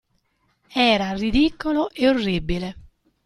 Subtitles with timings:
[0.93, 2.69] Era ridicolo e orribile.